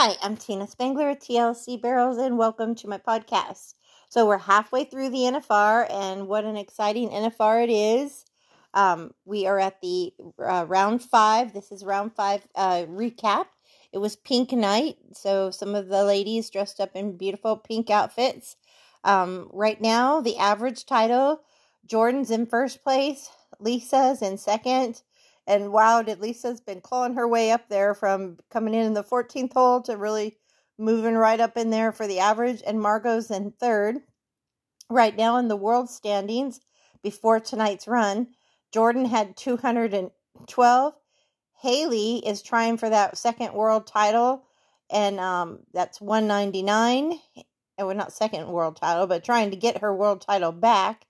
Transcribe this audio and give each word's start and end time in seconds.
Hi, 0.00 0.14
I'm 0.22 0.36
Tina 0.36 0.68
Spangler 0.68 1.08
at 1.08 1.22
TLC 1.22 1.82
Barrels, 1.82 2.18
and 2.18 2.38
welcome 2.38 2.76
to 2.76 2.86
my 2.86 2.98
podcast. 2.98 3.74
So, 4.08 4.28
we're 4.28 4.38
halfway 4.38 4.84
through 4.84 5.10
the 5.10 5.26
NFR, 5.26 5.90
and 5.90 6.28
what 6.28 6.44
an 6.44 6.56
exciting 6.56 7.08
NFR 7.08 7.64
it 7.64 7.68
is. 7.68 8.24
Um, 8.74 9.10
we 9.24 9.48
are 9.48 9.58
at 9.58 9.80
the 9.80 10.12
uh, 10.38 10.66
round 10.68 11.02
five. 11.02 11.52
This 11.52 11.72
is 11.72 11.82
round 11.82 12.14
five 12.14 12.46
uh, 12.54 12.84
recap. 12.88 13.46
It 13.92 13.98
was 13.98 14.14
pink 14.14 14.52
night, 14.52 14.98
so 15.14 15.50
some 15.50 15.74
of 15.74 15.88
the 15.88 16.04
ladies 16.04 16.48
dressed 16.48 16.78
up 16.78 16.94
in 16.94 17.16
beautiful 17.16 17.56
pink 17.56 17.90
outfits. 17.90 18.54
Um, 19.02 19.50
right 19.52 19.80
now, 19.80 20.20
the 20.20 20.36
average 20.36 20.86
title 20.86 21.40
Jordan's 21.84 22.30
in 22.30 22.46
first 22.46 22.84
place, 22.84 23.30
Lisa's 23.58 24.22
in 24.22 24.38
second, 24.38 25.02
and 25.48 25.72
wow, 25.72 26.02
did 26.02 26.20
Lisa's 26.20 26.60
been 26.60 26.82
clawing 26.82 27.14
her 27.14 27.26
way 27.26 27.50
up 27.50 27.70
there 27.70 27.94
from 27.94 28.36
coming 28.50 28.74
in 28.74 28.84
in 28.84 28.92
the 28.92 29.02
14th 29.02 29.54
hole 29.54 29.80
to 29.82 29.96
really 29.96 30.36
moving 30.78 31.14
right 31.14 31.40
up 31.40 31.56
in 31.56 31.70
there 31.70 31.90
for 31.90 32.06
the 32.06 32.20
average. 32.20 32.62
And 32.66 32.78
Margot's 32.78 33.30
in 33.30 33.52
third. 33.52 33.96
Right 34.90 35.16
now 35.16 35.38
in 35.38 35.48
the 35.48 35.56
world 35.56 35.88
standings 35.88 36.60
before 37.02 37.40
tonight's 37.40 37.88
run, 37.88 38.28
Jordan 38.72 39.06
had 39.06 39.38
212. 39.38 40.94
Haley 41.60 42.16
is 42.26 42.42
trying 42.42 42.76
for 42.76 42.90
that 42.90 43.16
second 43.16 43.54
world 43.54 43.86
title, 43.86 44.44
and 44.90 45.18
um, 45.18 45.60
that's 45.72 46.00
199. 46.00 47.18
And 47.78 47.86
well, 47.86 47.96
not 47.96 48.12
second 48.12 48.48
world 48.48 48.76
title, 48.76 49.06
but 49.06 49.24
trying 49.24 49.50
to 49.50 49.56
get 49.56 49.78
her 49.78 49.94
world 49.94 50.20
title 50.20 50.52
back. 50.52 51.06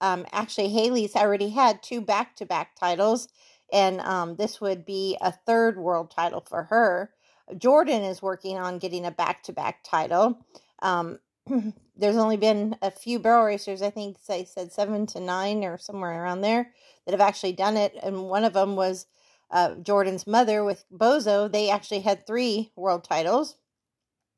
Um, 0.00 0.26
actually, 0.32 0.68
Haley's 0.68 1.14
already 1.14 1.50
had 1.50 1.82
two 1.82 2.00
back 2.00 2.36
to 2.36 2.46
back 2.46 2.74
titles 2.76 3.28
and 3.72 4.00
um, 4.02 4.36
this 4.36 4.60
would 4.60 4.84
be 4.84 5.16
a 5.20 5.32
third 5.32 5.78
world 5.78 6.10
title 6.10 6.44
for 6.46 6.64
her. 6.64 7.10
Jordan 7.56 8.02
is 8.02 8.22
working 8.22 8.58
on 8.58 8.78
getting 8.78 9.04
a 9.06 9.10
back 9.10 9.42
to 9.44 9.52
back 9.52 9.82
title. 9.82 10.38
Um, 10.80 11.18
there's 11.96 12.16
only 12.16 12.36
been 12.36 12.76
a 12.82 12.90
few 12.90 13.18
barrel 13.18 13.46
racers, 13.46 13.82
I 13.82 13.90
think 13.90 14.18
they 14.26 14.44
said 14.44 14.72
seven 14.72 15.06
to 15.06 15.20
nine 15.20 15.64
or 15.64 15.78
somewhere 15.78 16.22
around 16.22 16.42
there, 16.42 16.70
that 17.04 17.12
have 17.12 17.20
actually 17.20 17.52
done 17.52 17.76
it. 17.76 17.96
And 18.00 18.28
one 18.28 18.44
of 18.44 18.52
them 18.52 18.76
was 18.76 19.06
uh, 19.50 19.74
Jordan's 19.76 20.26
mother 20.26 20.62
with 20.62 20.84
Bozo. 20.92 21.50
They 21.50 21.70
actually 21.70 22.00
had 22.00 22.26
three 22.26 22.70
world 22.76 23.04
titles. 23.04 23.56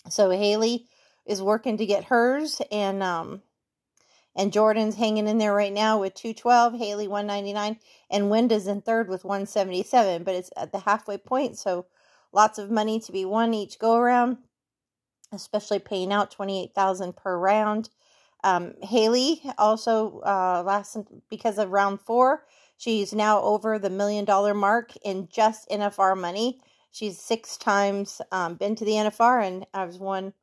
So 0.08 0.30
Haley 0.30 0.86
is 1.26 1.42
working 1.42 1.78
to 1.78 1.86
get 1.86 2.04
hers, 2.04 2.60
and 2.70 3.02
um, 3.02 3.42
and 4.36 4.52
Jordan's 4.52 4.96
hanging 4.96 5.28
in 5.28 5.38
there 5.38 5.54
right 5.54 5.72
now 5.72 6.00
with 6.00 6.14
212, 6.14 6.74
Haley 6.74 7.08
199, 7.08 7.78
and 8.10 8.30
Wenda's 8.30 8.66
in 8.66 8.80
third 8.82 9.08
with 9.08 9.24
177. 9.24 10.24
But 10.24 10.34
it's 10.34 10.50
at 10.56 10.72
the 10.72 10.80
halfway 10.80 11.18
point, 11.18 11.58
so 11.58 11.86
lots 12.32 12.58
of 12.58 12.70
money 12.70 12.98
to 13.00 13.12
be 13.12 13.24
won 13.24 13.54
each 13.54 13.78
go 13.78 13.94
around, 13.96 14.38
especially 15.32 15.78
paying 15.78 16.12
out 16.12 16.30
28000 16.30 17.16
per 17.16 17.38
round. 17.38 17.90
Um, 18.42 18.74
Haley 18.82 19.40
also 19.56 20.20
uh, 20.20 20.62
last 20.66 20.98
because 21.30 21.58
of 21.58 21.70
round 21.70 22.00
four, 22.00 22.44
she's 22.76 23.14
now 23.14 23.40
over 23.40 23.78
the 23.78 23.88
million 23.88 24.24
dollar 24.24 24.52
mark 24.52 24.92
in 25.02 25.28
just 25.32 25.68
NFR 25.70 26.18
money. 26.18 26.60
She's 26.90 27.18
six 27.18 27.56
times 27.56 28.20
um, 28.30 28.54
been 28.54 28.76
to 28.76 28.84
the 28.84 28.92
NFR 28.92 29.46
and 29.46 29.66
has 29.72 29.98
won 29.98 30.34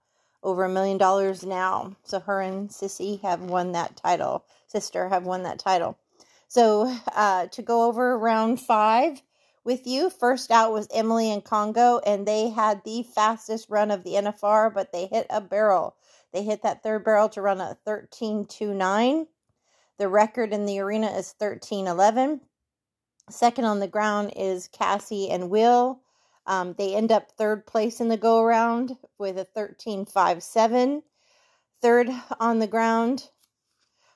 over 0.43 0.63
a 0.63 0.69
million 0.69 0.97
dollars 0.97 1.45
now. 1.45 1.95
So 2.03 2.19
her 2.19 2.41
and 2.41 2.69
Sissy 2.69 3.21
have 3.21 3.41
won 3.41 3.71
that 3.73 3.95
title. 3.95 4.45
Sister 4.67 5.09
have 5.09 5.25
won 5.25 5.43
that 5.43 5.59
title. 5.59 5.97
So 6.47 6.97
uh, 7.15 7.47
to 7.47 7.61
go 7.61 7.87
over 7.87 8.17
round 8.17 8.59
five 8.59 9.21
with 9.63 9.85
you, 9.85 10.09
first 10.09 10.51
out 10.51 10.73
was 10.73 10.87
Emily 10.93 11.31
and 11.31 11.43
Congo, 11.43 11.99
and 12.05 12.27
they 12.27 12.49
had 12.49 12.83
the 12.83 13.03
fastest 13.03 13.69
run 13.69 13.91
of 13.91 14.03
the 14.03 14.13
NFR, 14.13 14.73
but 14.73 14.91
they 14.91 15.05
hit 15.05 15.27
a 15.29 15.39
barrel. 15.39 15.95
They 16.33 16.43
hit 16.43 16.63
that 16.63 16.83
third 16.83 17.03
barrel 17.03 17.29
to 17.29 17.41
run 17.41 17.61
a 17.61 17.77
13.29. 17.85 19.27
The 19.97 20.07
record 20.07 20.51
in 20.51 20.65
the 20.65 20.79
arena 20.79 21.07
is 21.11 21.35
13.11. 21.39 22.39
Second 23.29 23.65
on 23.65 23.79
the 23.79 23.87
ground 23.87 24.33
is 24.35 24.67
Cassie 24.67 25.29
and 25.29 25.49
Will. 25.49 26.01
Um, 26.45 26.73
they 26.77 26.95
end 26.95 27.11
up 27.11 27.31
third 27.31 27.65
place 27.65 28.01
in 28.01 28.07
the 28.07 28.17
go 28.17 28.39
around 28.39 28.97
with 29.17 29.37
a 29.37 29.45
13 29.45 30.05
5 30.05 30.43
7. 30.43 31.03
Third 31.81 32.09
on 32.39 32.59
the 32.59 32.67
ground 32.67 33.29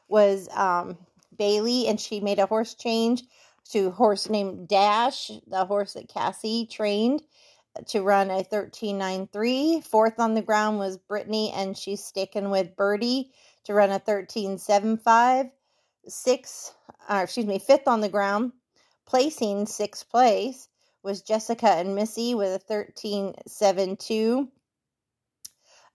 was 0.08 0.48
um, 0.50 0.98
Bailey, 1.38 1.88
and 1.88 2.00
she 2.00 2.20
made 2.20 2.40
a 2.40 2.46
horse 2.46 2.76
change 2.76 3.24
to 3.72 3.92
horse 3.92 4.30
named 4.30 4.68
Dash, 4.68 5.32
the 5.48 5.66
horse 5.66 5.94
that 5.94 6.10
Cassie 6.10 6.68
trained 6.68 7.24
to 7.88 8.02
run 8.02 8.30
a 8.30 8.44
13.93. 8.44 9.84
Fourth 9.84 10.20
on 10.20 10.34
the 10.34 10.42
ground 10.42 10.80
was 10.80 10.98
Brittany, 10.98 11.52
and 11.56 11.78
she's 11.78 12.04
sticking 12.04 12.50
with 12.50 12.76
Birdie 12.76 13.32
to 13.66 13.74
run 13.74 13.92
a 13.92 14.00
13.75. 14.00 15.52
Sixth, 16.08 16.76
uh, 17.10 17.22
excuse 17.24 17.48
me, 17.48 17.58
fifth 17.58 17.88
on 17.88 18.02
the 18.02 18.10
ground, 18.10 18.52
placing 19.08 19.66
sixth 19.66 20.08
place 20.10 20.70
was 21.06 21.22
Jessica 21.22 21.70
and 21.70 21.96
Missy 21.96 22.36
with 22.36 22.54
a 22.54 22.60
13 22.60 23.36
7 23.48 23.96
2. 23.96 24.50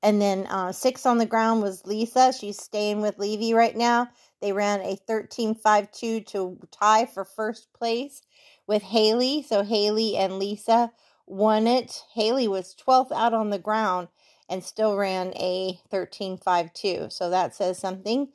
And 0.03 0.23
then 0.23 0.47
uh, 0.47 0.73
six 0.73 1.05
on 1.05 1.19
the 1.19 1.27
ground 1.27 1.63
was 1.63 1.85
Lisa. 1.85 2.33
She's 2.33 2.63
staying 2.63 3.03
with 3.03 3.19
Levy 3.19 3.53
right 3.53 3.77
now. 3.77 4.09
They 4.41 4.53
ran 4.53 4.81
a 4.81 4.97
13 4.97 5.57
5 5.57 5.93
2 5.93 6.21
to 6.21 6.59
tie 6.71 7.05
for 7.05 7.25
first 7.25 7.73
place 7.75 8.23
with 8.67 8.83
Haley. 8.83 9.43
So 9.43 9.63
Haley 9.63 10.17
and 10.17 10.39
Lisa 10.39 10.93
won 11.27 11.67
it. 11.67 12.03
Haley 12.15 12.49
was 12.49 12.75
12th 12.75 13.13
out 13.13 13.35
on 13.35 13.51
the 13.51 13.59
ground 13.59 14.09
and 14.49 14.65
still 14.65 14.97
ran 14.97 15.35
a 15.37 15.79
13 15.91 16.39
5 16.39 16.73
2. 16.73 17.07
So 17.11 17.31
that 17.31 17.55
says 17.55 17.79
something. 17.79 18.29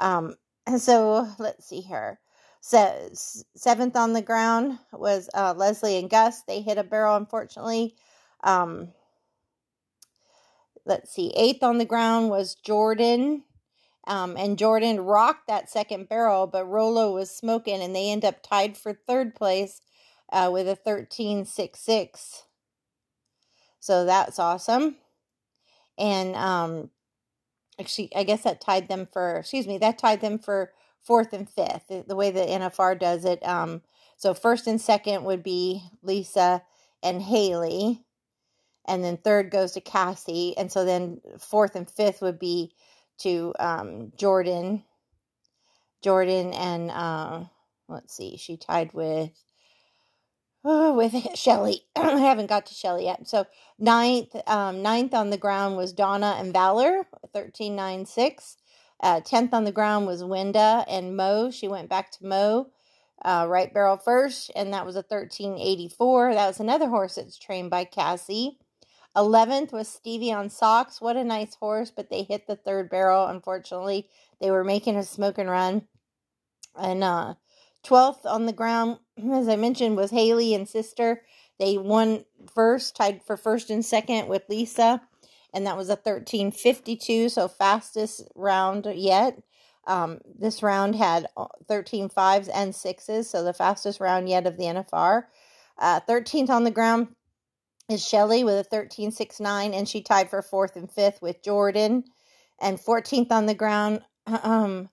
Um, 0.00 0.34
so 0.78 1.28
let's 1.38 1.66
see 1.66 1.82
here. 1.82 2.18
So, 2.64 3.08
seventh 3.56 3.96
on 3.96 4.12
the 4.12 4.22
ground 4.22 4.78
was 4.92 5.28
uh, 5.34 5.52
Leslie 5.56 5.98
and 5.98 6.08
Gus. 6.08 6.42
They 6.42 6.60
hit 6.60 6.78
a 6.78 6.84
barrel, 6.84 7.16
unfortunately. 7.16 7.96
Um, 8.44 8.92
let's 10.86 11.12
see. 11.12 11.32
Eighth 11.34 11.64
on 11.64 11.78
the 11.78 11.84
ground 11.84 12.30
was 12.30 12.54
Jordan. 12.54 13.42
Um, 14.06 14.36
and 14.36 14.56
Jordan 14.56 15.00
rocked 15.00 15.48
that 15.48 15.70
second 15.70 16.08
barrel, 16.08 16.46
but 16.46 16.64
Rolo 16.66 17.12
was 17.12 17.36
smoking, 17.36 17.82
and 17.82 17.96
they 17.96 18.12
end 18.12 18.24
up 18.24 18.44
tied 18.44 18.76
for 18.76 18.92
third 18.92 19.34
place 19.34 19.80
uh, 20.32 20.48
with 20.52 20.68
a 20.68 20.76
13.66. 20.76 22.42
So 23.80 24.04
that's 24.04 24.38
awesome. 24.38 24.98
And 25.98 26.36
um, 26.36 26.90
actually, 27.80 28.14
I 28.14 28.22
guess 28.22 28.44
that 28.44 28.60
tied 28.60 28.86
them 28.86 29.08
for, 29.12 29.38
excuse 29.38 29.66
me, 29.66 29.78
that 29.78 29.98
tied 29.98 30.20
them 30.20 30.38
for 30.38 30.70
fourth 31.04 31.32
and 31.32 31.48
fifth, 31.48 32.06
the 32.06 32.16
way 32.16 32.30
the 32.30 32.40
NFR 32.40 32.98
does 32.98 33.24
it. 33.24 33.46
Um, 33.46 33.82
so 34.16 34.34
first 34.34 34.66
and 34.66 34.80
second 34.80 35.24
would 35.24 35.42
be 35.42 35.82
Lisa 36.02 36.62
and 37.02 37.20
Haley, 37.20 38.04
and 38.86 39.02
then 39.02 39.16
third 39.16 39.50
goes 39.50 39.72
to 39.72 39.80
Cassie, 39.80 40.56
and 40.56 40.70
so 40.70 40.84
then 40.84 41.20
fourth 41.38 41.76
and 41.76 41.90
fifth 41.90 42.22
would 42.22 42.38
be 42.38 42.72
to 43.18 43.54
um, 43.58 44.12
Jordan, 44.16 44.84
Jordan, 46.02 46.52
and 46.52 46.90
uh, 46.90 47.44
let's 47.88 48.14
see, 48.14 48.36
she 48.36 48.56
tied 48.56 48.92
with 48.92 49.30
oh, 50.64 50.94
with 50.96 51.14
Shelly. 51.34 51.82
I 51.96 52.18
haven't 52.18 52.48
got 52.48 52.66
to 52.66 52.74
Shelly 52.74 53.04
yet. 53.04 53.28
So 53.28 53.46
ninth, 53.78 54.36
um, 54.48 54.82
ninth 54.82 55.14
on 55.14 55.30
the 55.30 55.38
ground 55.38 55.76
was 55.76 55.92
Donna 55.92 56.36
and 56.38 56.52
Valor, 56.52 57.06
thirteen 57.32 57.76
nine 57.76 58.06
six. 58.06 58.56
Uh, 59.02 59.20
10th 59.20 59.52
on 59.52 59.64
the 59.64 59.72
ground 59.72 60.06
was 60.06 60.22
Wenda 60.22 60.84
and 60.88 61.16
Mo. 61.16 61.50
She 61.50 61.66
went 61.66 61.88
back 61.88 62.12
to 62.12 62.26
Mo, 62.26 62.70
uh, 63.24 63.46
right 63.48 63.72
barrel 63.72 63.96
first, 63.96 64.52
and 64.54 64.72
that 64.72 64.86
was 64.86 64.94
a 64.94 65.02
1384. 65.02 66.34
That 66.34 66.46
was 66.46 66.60
another 66.60 66.88
horse 66.88 67.16
that's 67.16 67.36
trained 67.36 67.70
by 67.70 67.84
Cassie. 67.84 68.58
11th 69.16 69.72
was 69.72 69.88
Stevie 69.88 70.32
on 70.32 70.48
Socks. 70.48 71.00
What 71.00 71.16
a 71.16 71.24
nice 71.24 71.54
horse, 71.56 71.90
but 71.90 72.10
they 72.10 72.22
hit 72.22 72.46
the 72.46 72.56
third 72.56 72.88
barrel, 72.88 73.26
unfortunately. 73.26 74.08
They 74.40 74.50
were 74.50 74.64
making 74.64 74.96
a 74.96 75.02
smoking 75.02 75.48
run. 75.48 75.82
And 76.76 77.04
uh, 77.04 77.34
12th 77.84 78.24
on 78.24 78.46
the 78.46 78.52
ground, 78.52 78.98
as 79.32 79.48
I 79.48 79.56
mentioned, 79.56 79.96
was 79.96 80.10
Haley 80.10 80.54
and 80.54 80.68
Sister. 80.68 81.22
They 81.58 81.76
won 81.76 82.24
first, 82.54 82.96
tied 82.96 83.22
for 83.24 83.36
first 83.36 83.68
and 83.68 83.84
second 83.84 84.28
with 84.28 84.48
Lisa 84.48 85.02
and 85.52 85.66
that 85.66 85.76
was 85.76 85.88
a 85.88 85.96
1352, 85.96 87.28
so 87.28 87.48
fastest 87.48 88.22
round 88.34 88.86
yet. 88.94 89.42
Um, 89.86 90.20
this 90.38 90.62
round 90.62 90.94
had 90.94 91.26
uh, 91.36 91.46
13 91.66 92.08
fives 92.08 92.48
and 92.48 92.74
sixes, 92.74 93.28
so 93.28 93.42
the 93.42 93.52
fastest 93.52 94.00
round 94.00 94.28
yet 94.28 94.46
of 94.46 94.56
the 94.56 94.64
NFR. 94.64 95.24
Uh, 95.78 96.00
13th 96.08 96.50
on 96.50 96.64
the 96.64 96.70
ground 96.70 97.08
is 97.88 98.06
Shelly 98.06 98.44
with 98.44 98.54
a 98.54 98.58
1369, 98.58 99.74
and 99.74 99.88
she 99.88 100.02
tied 100.02 100.30
for 100.30 100.40
fourth 100.40 100.76
and 100.76 100.90
fifth 100.90 101.20
with 101.20 101.42
Jordan. 101.42 102.04
And 102.60 102.78
14th 102.78 103.32
on 103.32 103.46
the 103.46 103.54
ground 103.54 104.02
um, 104.26 104.88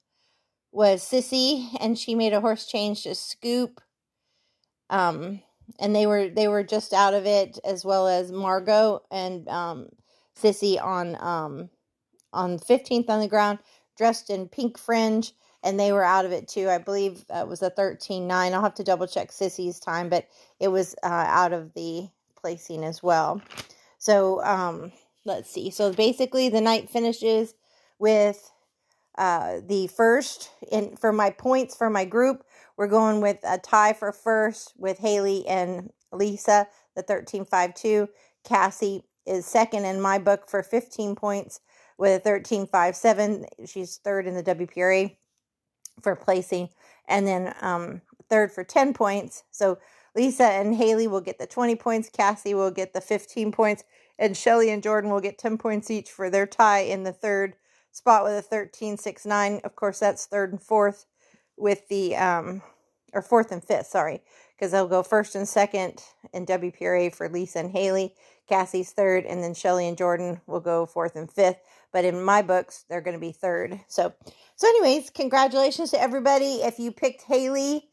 was 0.72 1.04
Sissy, 1.04 1.68
and 1.80 1.98
she 1.98 2.16
made 2.16 2.34
a 2.34 2.42
horse 2.42 2.66
change 2.66 3.04
to 3.04 3.16
Scoop. 3.16 3.82
Um, 4.90 5.42
and 5.80 5.96
they 5.96 6.08
were 6.08 6.30
they 6.30 6.48
were 6.48 6.64
just 6.64 6.94
out 6.94 7.14
of 7.14 7.28
it 7.28 7.60
as 7.64 7.86
well 7.86 8.08
as 8.08 8.32
Margot 8.32 9.04
and 9.12 9.48
um, 9.48 9.90
Sissy 10.38 10.82
on 10.84 11.16
um, 11.20 11.70
on 12.34 12.60
15th 12.60 13.10
on 13.10 13.20
the 13.20 13.28
ground, 13.28 13.60
dressed 13.98 14.30
in 14.30 14.48
pink 14.48 14.78
fringe, 14.78 15.34
and 15.64 15.80
they 15.80 15.92
were 15.92 16.04
out 16.04 16.26
of 16.26 16.32
it 16.32 16.48
too. 16.48 16.70
I 16.70 16.78
believe 16.78 17.26
it 17.30 17.48
was 17.48 17.62
a 17.62 17.72
13-9. 17.72 18.32
I'll 18.32 18.62
have 18.62 18.76
to 18.76 18.84
double 18.84 19.08
check 19.08 19.32
Sissy's 19.32 19.80
time, 19.80 20.10
but 20.10 20.28
it 20.60 20.70
was 20.70 20.96
uh, 21.04 21.08
out 21.08 21.54
of 21.54 21.74
the 21.74 22.08
placing 22.40 22.84
as 22.84 23.04
well. 23.04 23.42
So 23.98 24.44
um, 24.44 24.92
let's 25.26 25.50
see. 25.50 25.70
So 25.70 25.92
basically, 25.92 26.50
the 26.50 26.62
night 26.62 26.90
finishes 26.90 27.54
with 27.98 28.52
uh, 29.18 29.60
the 29.68 29.88
first 29.88 30.52
in 30.72 30.96
for 30.96 31.12
my 31.12 31.30
points 31.30 31.76
for 31.76 31.90
my 31.90 32.06
group. 32.06 32.44
We're 32.78 32.88
going 32.88 33.20
with 33.20 33.40
a 33.44 33.58
tie 33.58 33.94
for 33.94 34.14
first 34.14 34.74
with 34.78 35.00
Haley 35.00 35.46
and 35.48 35.92
Lisa, 36.14 36.68
the 36.96 37.04
13.52. 37.04 38.08
Cassie 38.46 39.04
is 39.26 39.46
second 39.46 39.86
in 39.86 40.02
my 40.02 40.18
book 40.18 40.50
for 40.50 40.64
15 40.64 41.16
points 41.16 41.60
with 41.98 42.26
a 42.26 42.30
13.57. 42.30 43.46
She's 43.68 43.98
third 43.98 44.28
in 44.28 44.36
the 44.36 44.44
WPRA 44.44 45.16
for 46.02 46.16
placing, 46.16 46.70
and 47.08 47.28
then 47.28 47.54
um, 47.62 48.02
third 48.30 48.52
for 48.52 48.64
10 48.64 48.94
points. 48.94 49.44
So 49.52 49.78
Lisa 50.16 50.46
and 50.46 50.76
Haley 50.76 51.08
will 51.08 51.22
get 51.22 51.38
the 51.40 51.48
20 51.48 51.76
points, 51.76 52.10
Cassie 52.10 52.54
will 52.54 52.72
get 52.72 52.94
the 52.94 53.02
15 53.02 53.52
points, 53.52 53.84
and 54.18 54.36
Shelly 54.36 54.70
and 54.70 54.82
Jordan 54.82 55.12
will 55.12 55.22
get 55.22 55.38
10 55.38 55.58
points 55.58 55.92
each 55.92 56.10
for 56.10 56.30
their 56.30 56.48
tie 56.48 56.80
in 56.80 57.04
the 57.04 57.14
third 57.14 57.56
spot 57.92 58.24
with 58.24 58.34
a 58.34 58.56
13.69. 58.56 59.62
Of 59.62 59.76
course, 59.76 60.00
that's 60.00 60.26
third 60.26 60.52
and 60.52 60.62
fourth 60.62 61.06
with 61.58 61.88
the, 61.90 62.16
um, 62.16 62.62
or 63.14 63.22
fourth 63.22 63.52
and 63.52 63.64
fifth, 63.64 63.88
sorry, 63.88 64.22
because 64.60 64.74
they'll 64.74 64.88
go 64.88 65.04
first 65.04 65.36
and 65.36 65.48
second 65.48 66.04
in 66.34 66.46
WPRA 66.46 67.16
for 67.16 67.30
Lisa 67.30 67.60
and 67.60 67.72
Haley. 67.72 68.14
Cassie's 68.50 68.92
third, 68.92 69.26
and 69.26 69.42
then 69.42 69.54
Shelly 69.54 69.88
and 69.88 69.98
Jordan 69.98 70.42
will 70.48 70.60
go 70.60 70.86
fourth 70.86 71.16
and 71.16 71.32
fifth. 71.32 71.60
But 71.94 72.04
in 72.04 72.22
my 72.22 72.42
books, 72.42 72.84
they're 72.90 73.02
going 73.02 73.16
to 73.16 73.22
be 73.22 73.32
third. 73.32 73.80
So, 73.88 74.14
so 74.56 74.68
anyways, 74.68 75.12
congratulations 75.12 75.92
to 75.92 76.02
everybody. 76.02 76.56
If 76.56 76.78
you 76.78 76.92
picked 76.92 77.22
Haley, 77.22 77.90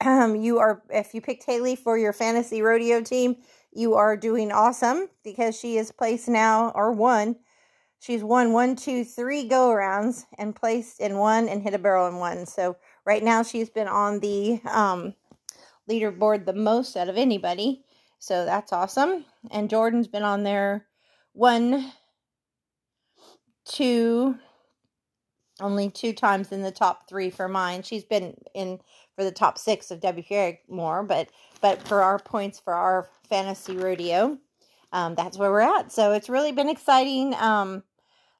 um, 0.00 0.34
you 0.42 0.58
are 0.58 0.82
if 0.90 1.14
you 1.14 1.20
picked 1.20 1.44
Haley 1.44 1.76
for 1.76 1.96
your 1.96 2.12
fantasy 2.12 2.62
rodeo 2.62 3.00
team, 3.00 3.36
you 3.72 3.94
are 3.94 4.16
doing 4.16 4.50
awesome 4.50 5.08
because 5.22 5.56
she 5.56 5.76
is 5.76 5.92
placed 5.92 6.28
now 6.28 6.70
or 6.74 6.90
won. 6.90 7.36
She's 8.00 8.24
won 8.24 8.52
one, 8.52 8.74
two, 8.76 9.04
three 9.04 9.46
go 9.46 9.68
arounds 9.68 10.24
and 10.36 10.54
placed 10.54 11.00
in 11.00 11.18
one 11.18 11.48
and 11.48 11.62
hit 11.62 11.74
a 11.74 11.78
barrel 11.78 12.08
in 12.08 12.16
one. 12.16 12.46
So 12.46 12.76
right 13.04 13.22
now 13.22 13.42
she's 13.42 13.70
been 13.70 13.88
on 13.88 14.20
the 14.20 14.60
um, 14.64 15.14
leaderboard 15.88 16.44
the 16.44 16.52
most 16.52 16.96
out 16.96 17.08
of 17.08 17.16
anybody. 17.16 17.84
So 18.18 18.44
that's 18.44 18.72
awesome. 18.72 19.24
And 19.50 19.70
Jordan's 19.70 20.08
been 20.08 20.22
on 20.22 20.42
there 20.42 20.86
one, 21.32 21.92
two, 23.64 24.36
only 25.60 25.90
two 25.90 26.12
times 26.12 26.52
in 26.52 26.62
the 26.62 26.72
top 26.72 27.08
three 27.08 27.30
for 27.30 27.48
mine. 27.48 27.82
She's 27.82 28.04
been 28.04 28.34
in 28.54 28.80
for 29.16 29.24
the 29.24 29.32
top 29.32 29.58
six 29.58 29.90
of 29.90 30.00
WPA 30.00 30.58
more, 30.68 31.02
but 31.02 31.28
but 31.60 31.86
for 31.86 32.02
our 32.02 32.18
points 32.18 32.60
for 32.60 32.72
our 32.74 33.08
fantasy 33.28 33.76
rodeo, 33.76 34.38
um, 34.92 35.14
that's 35.16 35.36
where 35.36 35.50
we're 35.50 35.60
at. 35.60 35.90
So 35.90 36.12
it's 36.12 36.28
really 36.28 36.52
been 36.52 36.68
exciting. 36.68 37.34
Um, 37.34 37.82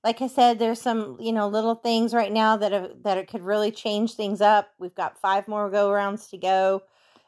like 0.05 0.23
I 0.23 0.29
said, 0.29 0.59
there's 0.59 0.81
some 0.81 1.17
you 1.21 1.33
know 1.33 1.49
little 1.49 1.75
things 1.75 2.15
right 2.15 2.33
now 2.33 2.57
that 2.57 2.73
have, 2.73 2.91
that 3.03 3.19
it 3.19 3.29
could 3.29 3.43
really 3.43 3.73
change 3.73 4.15
things 4.15 4.41
up. 4.41 4.71
We've 4.79 4.95
got 4.95 5.21
five 5.21 5.49
more 5.49 5.69
go 5.71 5.91
rounds 5.91 6.29
to 6.29 6.39
go, 6.39 6.83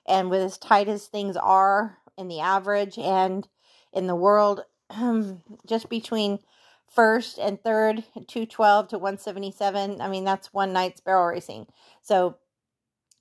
and 0.07 0.31
with 0.31 0.43
as 0.43 0.59
tight 0.59 0.89
as 0.89 1.07
things 1.07 1.37
are 1.37 1.99
in 2.17 2.29
the 2.29 2.41
average 2.41 2.99
and 2.99 3.49
in 3.93 4.07
the 4.07 4.15
world, 4.15 4.65
just 5.67 5.89
between 5.89 6.39
first 6.87 7.39
and 7.39 7.63
third, 7.63 8.05
212 8.15 8.89
to 8.89 8.99
177. 8.99 10.01
I 10.01 10.09
mean, 10.09 10.25
that's 10.25 10.53
one 10.53 10.73
night's 10.73 11.01
barrel 11.01 11.27
racing. 11.27 11.67
So, 12.03 12.37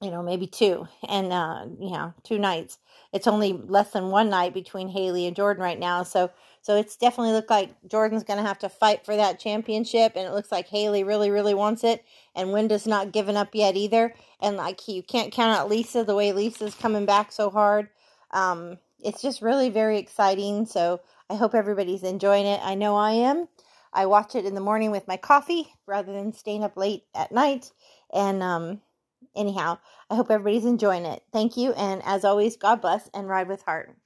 you 0.01 0.11
know, 0.11 0.23
maybe 0.23 0.47
two 0.47 0.87
and, 1.07 1.33
uh, 1.33 1.65
yeah, 1.79 2.11
two 2.23 2.37
nights. 2.37 2.77
It's 3.11 3.27
only 3.27 3.53
less 3.53 3.91
than 3.91 4.11
one 4.11 4.29
night 4.29 4.53
between 4.53 4.87
Haley 4.87 5.25
and 5.25 5.35
Jordan 5.35 5.63
right 5.63 5.79
now. 5.79 6.03
So, 6.03 6.31
so 6.61 6.77
it's 6.77 6.95
definitely 6.95 7.33
looked 7.33 7.49
like 7.49 7.71
Jordan's 7.87 8.23
going 8.23 8.37
to 8.37 8.47
have 8.47 8.59
to 8.59 8.69
fight 8.69 9.03
for 9.05 9.15
that 9.15 9.39
championship. 9.39 10.13
And 10.15 10.27
it 10.27 10.33
looks 10.33 10.51
like 10.51 10.67
Haley 10.67 11.03
really, 11.03 11.31
really 11.31 11.53
wants 11.53 11.83
it. 11.83 12.05
And 12.35 12.51
Wenda's 12.51 12.85
not 12.85 13.11
giving 13.11 13.35
up 13.35 13.55
yet 13.55 13.75
either. 13.75 14.13
And 14.39 14.57
like, 14.57 14.87
you 14.87 15.01
can't 15.01 15.33
count 15.33 15.57
out 15.57 15.69
Lisa 15.69 16.03
the 16.03 16.15
way 16.15 16.31
Lisa's 16.31 16.75
coming 16.75 17.05
back 17.05 17.31
so 17.31 17.49
hard. 17.49 17.89
Um, 18.31 18.77
it's 19.03 19.21
just 19.21 19.41
really 19.41 19.69
very 19.69 19.97
exciting. 19.97 20.65
So 20.65 21.01
I 21.29 21.35
hope 21.35 21.55
everybody's 21.55 22.03
enjoying 22.03 22.45
it. 22.45 22.61
I 22.63 22.75
know 22.75 22.95
I 22.95 23.11
am. 23.11 23.47
I 23.91 24.05
watch 24.05 24.35
it 24.35 24.45
in 24.45 24.53
the 24.53 24.61
morning 24.61 24.91
with 24.91 25.07
my 25.07 25.17
coffee 25.17 25.73
rather 25.87 26.13
than 26.13 26.33
staying 26.33 26.63
up 26.63 26.77
late 26.77 27.03
at 27.15 27.31
night. 27.31 27.71
And 28.13 28.43
um, 28.43 28.81
anyhow, 29.35 29.79
I 30.09 30.15
hope 30.15 30.31
everybody's 30.31 30.65
enjoying 30.65 31.05
it. 31.05 31.23
Thank 31.31 31.57
you. 31.57 31.73
And 31.73 32.01
as 32.05 32.25
always, 32.25 32.57
God 32.57 32.81
bless 32.81 33.09
and 33.13 33.27
ride 33.27 33.47
with 33.47 33.63
heart. 33.63 33.95